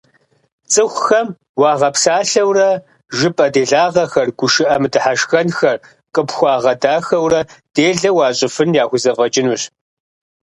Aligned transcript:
Цӏыхухэм 0.71 1.27
уагъэпсалъэурэ, 1.59 2.69
жыпӏэ 3.17 3.47
делагъэхэр, 3.53 4.27
гушыӏэ 4.37 4.75
мыдыхьэшхэнхэр 4.81 5.77
къыпхуагъэдахэурэ 6.13 7.41
делэ 7.75 8.09
уащӏыфын 8.17 8.69
яхузэфӏэкӏынущ. 8.81 9.61